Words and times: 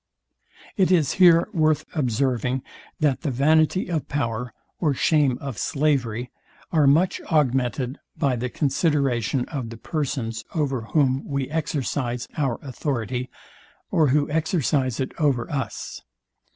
It 0.77 0.91
is 0.91 1.11
here 1.21 1.47
worth 1.53 1.85
observing, 1.93 2.63
that 2.99 3.21
the 3.21 3.29
vanity 3.29 3.87
of 3.87 4.07
power, 4.07 4.51
or 4.79 4.95
shame 4.95 5.37
of 5.39 5.59
slavery, 5.59 6.31
are 6.71 6.87
much 6.87 7.21
augmented 7.31 7.99
by 8.17 8.35
the 8.35 8.49
consideration 8.49 9.45
of 9.49 9.69
the 9.69 9.77
persons, 9.77 10.43
over 10.55 10.81
whom 10.85 11.23
we 11.27 11.51
exercise 11.51 12.27
our 12.35 12.57
authority, 12.63 13.29
or 13.91 14.07
who 14.07 14.27
exercise 14.31 14.99
it 14.99 15.11
over 15.19 15.47
us. 15.51 16.01